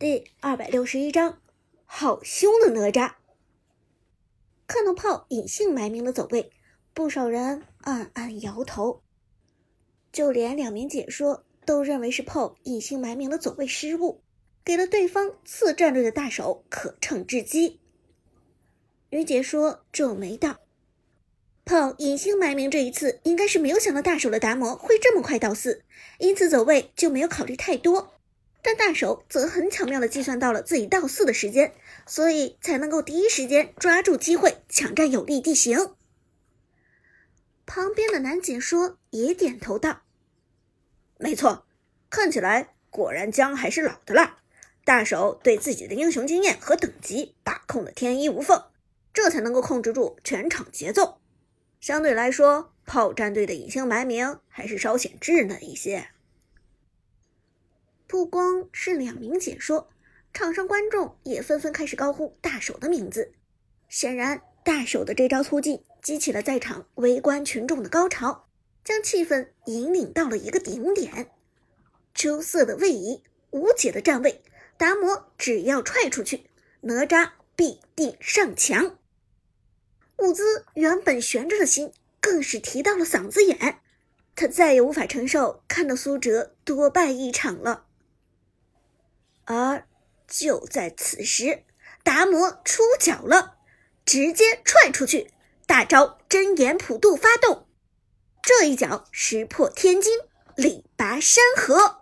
[0.00, 1.42] 第二百六十一章，
[1.84, 3.16] 好凶的哪吒！
[4.66, 6.50] 看到炮隐姓埋名的走位，
[6.94, 9.02] 不少人暗暗摇头。
[10.10, 14.22] 就连两名解说都认为是炮隐姓埋名的走位失误，
[14.64, 17.78] 给了对方次战队的大手可乘之机。
[19.10, 20.60] 女解说皱眉道
[21.66, 25.84] ：“炮隐姓埋名这一次应该是没有想到大手的达摩会这么快到四，
[26.18, 28.14] 因此走位就没有考虑太多。”
[28.62, 31.72] 但大手则很巧妙地计算到了自己到四的时间，
[32.06, 35.94] 所以才能够第一时间抓住机会抢占有利地形。
[37.64, 40.02] 旁边的男解说也点头道
[41.18, 41.66] ：“没错，
[42.10, 44.38] 看起来果然姜还是老的辣。
[44.84, 48.64] 大手对自己的英雄经验和等级把控的天衣无缝，
[49.14, 51.20] 这才能够控制住全场节奏。
[51.80, 56.08] 相对来说，炮战队的隐姓埋名还是稍显稚嫩一些。”
[58.20, 59.88] 不光是两名解说，
[60.34, 63.32] 场上观众也纷纷开始高呼大手的名字。
[63.88, 68.46] 显然，大手的这招突进激起了在场围观群众的高潮，
[68.84, 71.30] 将气氛引领到了一个顶点。
[72.12, 74.42] 出色的位移，无解的站位，
[74.76, 76.50] 达摩只要踹出去，
[76.82, 78.98] 哪吒必定上墙。
[80.18, 83.78] 伍兹原本悬着的心更是提到了嗓子眼，
[84.36, 87.86] 他再也无法承受看到苏哲多败一场了。
[89.52, 89.84] 而
[90.28, 91.64] 就在此时，
[92.04, 93.56] 达摩出脚了，
[94.06, 95.32] 直接踹出去，
[95.66, 97.66] 大招真言普渡发动，
[98.40, 100.12] 这一脚石破天惊，
[100.54, 102.00] 力拔山河。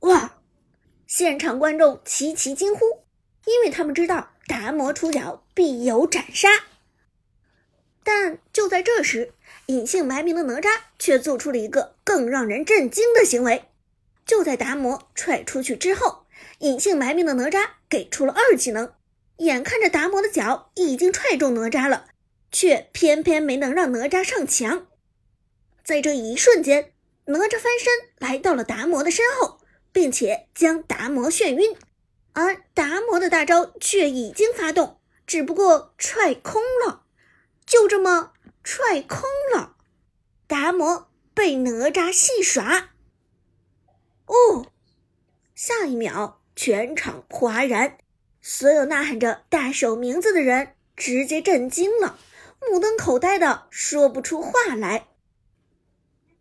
[0.00, 0.40] 哇！
[1.06, 3.04] 现场观众齐齐惊呼，
[3.44, 6.48] 因为他们知道达摩出脚必有斩杀。
[8.02, 9.32] 但就在这时，
[9.66, 13.66] 隐姓埋名的哪吒却做出了一个更让人震惊的行为。
[14.28, 16.26] 就在达摩踹出去之后，
[16.58, 18.92] 隐姓埋名的哪吒给出了二技能。
[19.38, 22.08] 眼看着达摩的脚已经踹中哪吒了，
[22.52, 24.86] 却偏偏没能让哪吒上墙。
[25.82, 26.92] 在这一瞬间，
[27.24, 29.60] 哪吒翻身来到了达摩的身后，
[29.92, 31.74] 并且将达摩眩晕。
[32.34, 37.04] 而达摩的大招却已经发动，只不过踹空了，
[37.64, 38.32] 就这么
[38.62, 39.22] 踹空
[39.54, 39.76] 了。
[40.46, 42.90] 达摩被哪吒戏耍。
[44.28, 44.66] 哦，
[45.54, 47.96] 下一秒，全场哗然，
[48.42, 52.18] 所有呐喊着大手名字的人直接震惊了，
[52.60, 55.08] 目瞪口呆的说不出话来。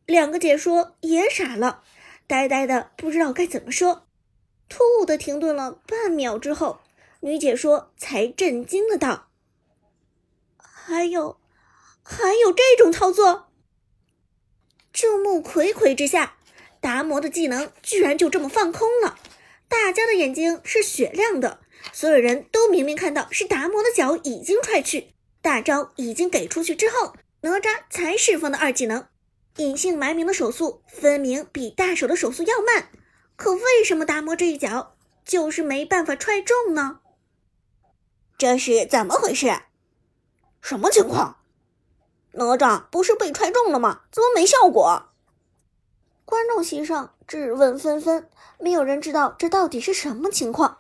[0.06, 1.84] 两个解说也傻了，
[2.28, 4.06] 呆呆的不知道该怎么说。
[4.70, 6.82] 突兀的停顿了半秒之后，
[7.22, 9.30] 女解说才震惊的道
[10.58, 11.40] ：“还有，
[12.04, 13.48] 还有这种操作？”
[14.92, 16.37] 众目睽睽之下。
[16.82, 19.18] 达摩的技能居然就这么放空了，
[19.68, 21.60] 大家的眼睛是雪亮的，
[21.92, 29.08] 所有人都明明看到是达摩的脚已经踹去，大招已经给出去之后，哪吒才释放的二技能，
[29.58, 32.90] 隐姓埋名的手速分明比大手的手速要慢，
[33.36, 34.96] 可为什么达摩这一脚
[35.26, 37.00] 就是没办法踹中呢？
[38.38, 39.52] 这是怎么回事？
[40.62, 41.38] 什么情况？
[42.34, 44.02] 哪吒不是被踹中了吗？
[44.12, 45.10] 怎么没效果？
[46.28, 48.28] 观众席上质问纷纷，
[48.60, 50.80] 没有人知道这到底是什么情况。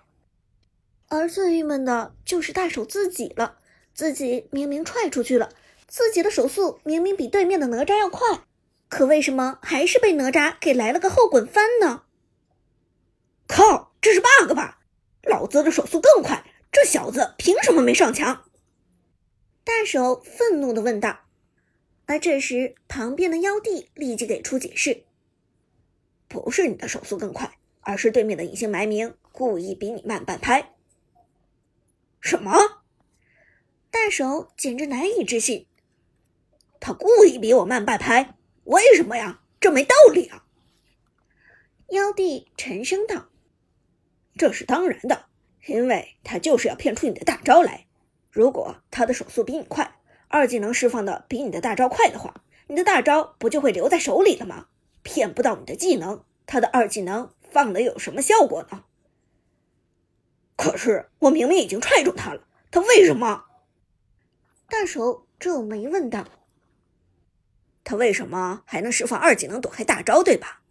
[1.07, 3.57] 而最郁闷的就是大手自己了，
[3.93, 5.53] 自己明明踹出去了，
[5.87, 8.41] 自己的手速明明比对面的哪吒要快，
[8.89, 12.03] 可为什么还是被哪吒给来了个后滚翻呢？
[13.47, 14.79] 靠，这是 bug 吧？
[15.23, 16.43] 老子的手速更快，
[16.73, 18.43] 这小子凭什么没上墙？
[19.63, 21.19] 大手愤怒地问道。
[22.05, 25.05] 而这时，旁边的妖帝立即给出解释。
[26.27, 30.73] 不是你的手速更快，而是对面的隐姓埋名故意比你慢半拍。
[32.19, 32.53] 什么？
[33.89, 35.65] 大手简直难以置信。
[36.79, 38.35] 他故意比我慢半拍？
[38.65, 39.41] 为什么呀？
[39.59, 40.45] 这没道理啊！
[41.89, 43.29] 妖帝沉声道
[44.37, 45.25] ：“这是当然的，
[45.65, 47.87] 因为他就是要骗出你的大招来。
[48.29, 49.95] 如果他的手速比你快，
[50.27, 54.67] 二技能释放的比你的大招快的话，你的大招不就会留在手里了吗？”
[55.07, 58.83] 骗不到你的技能，他的二技能放的有什么效果呢？
[60.57, 63.45] 可是我明明已经踹中他了，他为什么？
[64.67, 66.27] 大手皱眉问道
[67.85, 70.21] ：“他为什么还能释放二技能躲开大招？
[70.21, 70.61] 对吧？”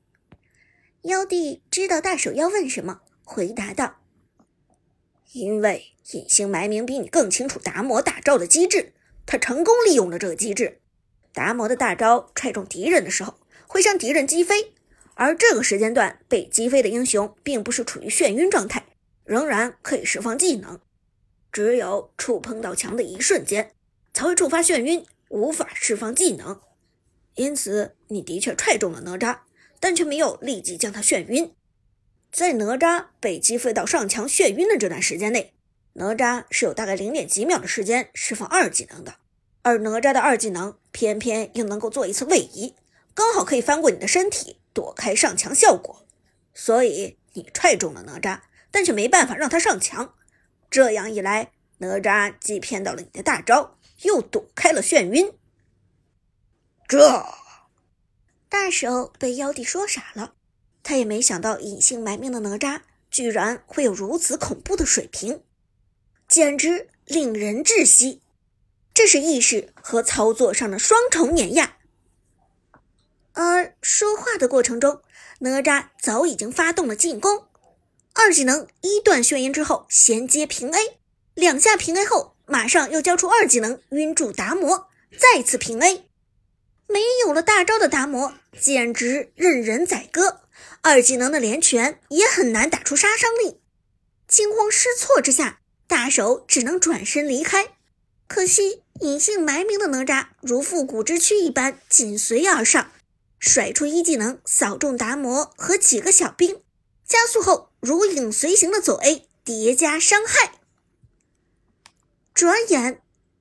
[1.04, 3.96] 妖帝知道大手要问什么，回答道
[5.32, 8.92] ：“因为隐姓埋名比你更清楚达摩大招的机制，
[9.24, 10.82] 他成功利用了这个机制。
[11.32, 14.72] 达摩的大招踹中敌人的时候。”会将敌人击飞，
[15.14, 18.86] 而这个时间段被击飞的英雄并不是处于眩晕状态，
[19.24, 20.80] 仍然可以释放技能。
[21.52, 23.72] 只有触碰到墙的一瞬间，
[24.12, 26.60] 才会触发眩晕，无法释放技能。
[27.34, 29.38] 因此，你的确踹中了哪吒，
[29.80, 31.52] 但却没有立即将他眩晕。
[32.32, 35.54] 在哪吒被击飞到上墙眩晕的这段时间内，
[35.94, 39.14] 哪吒是有大概零点几秒的时间释放二技能的，
[39.62, 42.74] 而哪吒的二技能偏偏又能够做一次位移，
[43.16, 46.06] 刚好可以翻过你的身体躲开上墙效果。
[46.54, 50.14] 所以你踹中了哪吒，但却没办法让他上墙。
[50.70, 55.32] 这样一来，哪吒既骗到了你的大招，又躲开了眩晕。
[56.86, 57.26] 这
[58.48, 60.34] 大手被妖帝说傻了，
[60.82, 65.42] 他也没想到隐姓埋名的哪吒居然会有如此恐怖的水平，
[66.28, 68.22] 简直令人窒息。
[68.94, 71.75] 这是意识和操作上的双重碾压。
[73.36, 75.02] 而说话的过程中，
[75.40, 77.44] 哪吒早已经发动了进攻，
[78.14, 80.98] 二技能一段眩晕之后衔接平 A，
[81.34, 84.88] 两下平 A 后马上又交出二技能晕住达摩，
[85.18, 86.06] 再次平 A。
[86.86, 90.40] 没有了大招的达摩简直任人宰割，
[90.80, 93.60] 二技能的连拳也很难打出杀伤力。
[94.26, 97.74] 惊慌失措之下，大手只能转身离开。
[98.26, 102.90] 可惜隐姓埋名的哪吒如复古之躯一般紧随而上，
[103.38, 106.62] 甩出一技能扫中达摩和几个小兵，
[107.06, 110.52] 加速后如影随形的走 A，叠加伤害。
[112.34, 113.00] 转眼，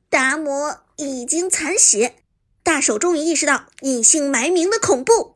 [0.09, 2.15] 达摩已经残血。
[2.63, 5.35] 大手终于意识到隐姓埋名的恐怖，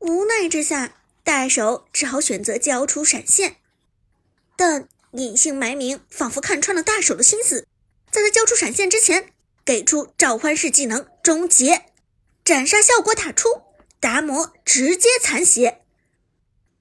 [0.00, 3.56] 无奈之下，大手只好选择交出闪现。
[4.54, 7.66] 但隐姓埋名仿佛看穿了大手的心思，
[8.10, 9.32] 在他交出闪现之前，
[9.64, 11.87] 给出召唤式技能终结，
[12.48, 13.60] 斩杀效果打出，
[14.00, 15.82] 达摩直接残血。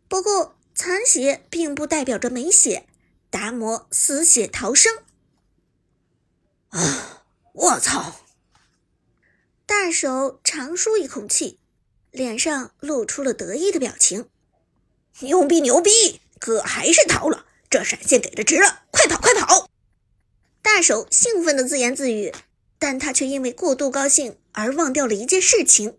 [0.08, 2.88] 不过残血并不代表着没血，
[3.30, 5.00] 达摩丝血逃生。
[6.70, 7.26] 啊！
[7.52, 8.22] 我操！
[9.66, 11.60] 大手长舒一口气，
[12.12, 14.30] 脸上露出了得意的表情。
[15.20, 16.22] 牛逼牛逼！
[16.40, 18.84] 哥还是逃了，这闪现给的值了！
[18.90, 19.70] 快跑快跑！
[20.62, 22.34] 大手兴奋的自言自语，
[22.80, 25.98] 但他却因为过度高兴而忘掉了一件事情：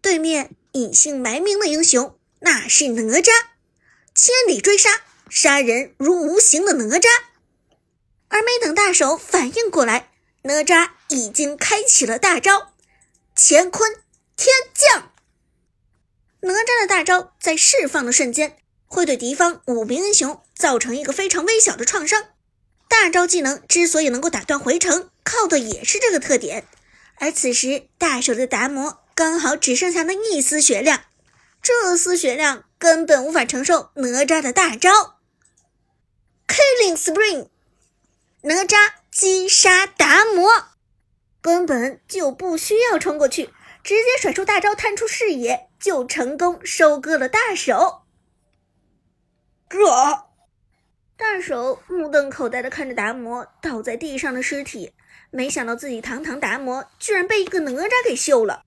[0.00, 3.30] 对面隐姓埋名的英雄那是哪吒，
[4.14, 7.08] 千里追杀，杀人如无形的哪吒。
[8.28, 10.10] 而没等大手反应过来，
[10.42, 12.72] 哪吒已经开启了大招。
[13.36, 13.94] 乾坤
[14.36, 15.12] 天降，
[16.40, 22.24] 哪吒的大招在释放的瞬间，会对敌方五名英雄造成一个非常微小的创伤。
[22.88, 26.66] 大招技能之所以能够打断回城，靠的也是这个特点。
[27.16, 31.04] 而此时大手的达摩刚好只剩下那一丝血量，
[31.62, 35.18] 这丝血量根本无法承受哪吒的大招。
[36.48, 37.48] Killing Spring，
[38.42, 40.68] 哪吒击杀达摩。
[41.40, 43.46] 根本就不需要冲过去，
[43.82, 48.02] 直接甩出大招探出视野，就成功收割了大手。
[49.68, 49.78] 这
[51.16, 54.92] 大手目瞪口呆的看着达摩倒在地上的尸体，
[55.32, 58.64] 没想到自己堂堂达摩居然被一个哪吒给秀了。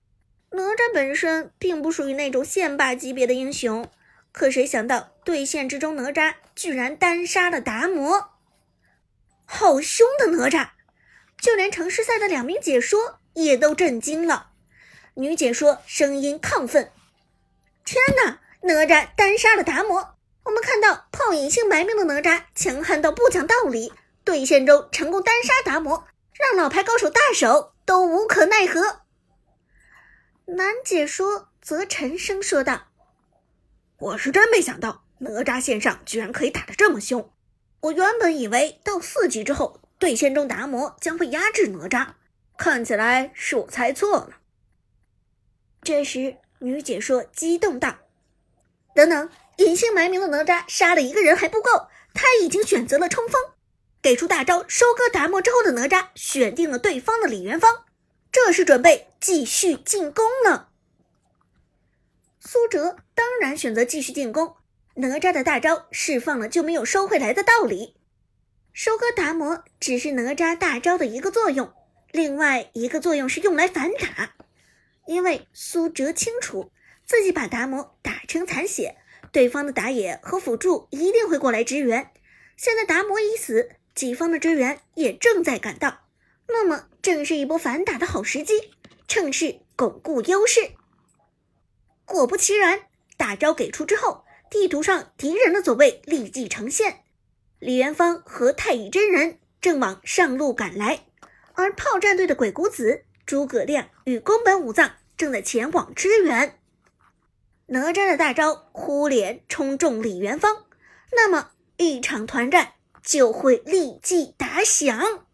[0.49, 3.89] 哪吒本身并不属于那种线霸级别的英雄，
[4.31, 8.31] 可谁想到对线之中哪吒居然单杀了达摩，
[9.45, 10.69] 好凶的哪吒！
[11.39, 14.51] 就连城市赛的两名解说也都震惊了。
[15.13, 16.91] 女解说声音亢奋
[17.85, 18.39] ：“天哪！
[18.61, 20.15] 哪吒单杀了达摩！
[20.43, 23.93] 我们看到炮隐姓埋名的哪吒强悍到不讲道理，
[24.23, 26.07] 对线中成功单杀达摩，
[26.39, 29.01] 让老牌高手大手都无可奈何。”
[30.55, 32.89] 男解说则沉声说道
[33.97, 37.31] ：“我是真没想到哪吒线上居然可以打得这么凶。
[37.81, 42.15] 我原本以为到四级之后。”对线中达摩将会压制哪吒，
[42.57, 44.41] 看起来是我猜错了。
[45.81, 47.99] 这时，女解说激动道
[48.93, 53.41] ：“等等，隐姓埋名的哪吒杀了一个人还不够，他已经选择了冲锋，
[54.05, 57.85] 给出大招收割达摩之后的哪吒选定了对方的李元芳，
[58.31, 60.69] 这是准备继续进攻了。”
[62.39, 64.57] 苏哲当然选择继续进攻，
[64.97, 67.95] 哪吒的大招释放了就没有收回来的道理。
[68.73, 71.73] 收割达摩只是哪吒大招的一个作用，
[72.11, 74.35] 另外一个作用是用来反打。
[75.07, 76.71] 因为苏哲清楚
[77.07, 78.97] 自己把达摩打成残血，
[79.31, 82.11] 对方的打野和辅助一定会过来支援。
[82.55, 86.01] 现在达摩已死，己方的支援也正在赶到，
[86.49, 88.73] 那么正是一波反打的好时机，
[89.07, 90.71] 趁势巩固优势。
[92.03, 92.81] 果不其然，
[93.15, 97.03] 大招给出之后，地图上敌人的走位立即呈现。
[97.59, 101.05] 李元芳和太乙真人正往上路赶来，
[101.53, 106.59] 而炮战队的鬼谷子、诸葛亮与宫本武藏正在前往支援。
[107.67, 110.65] 哪吒的大招呼脸冲中李元芳，
[111.13, 112.73] 那么一场团战
[113.05, 115.24] 就会立即打响。